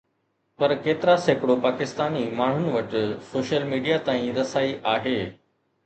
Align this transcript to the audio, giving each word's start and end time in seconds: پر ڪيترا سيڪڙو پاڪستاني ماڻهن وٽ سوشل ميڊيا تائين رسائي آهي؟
پر 0.61 0.69
ڪيترا 0.85 1.15
سيڪڙو 1.25 1.55
پاڪستاني 1.65 2.23
ماڻهن 2.41 2.65
وٽ 2.77 2.99
سوشل 3.31 3.71
ميڊيا 3.75 4.03
تائين 4.09 4.37
رسائي 4.45 4.77
آهي؟ 4.99 5.19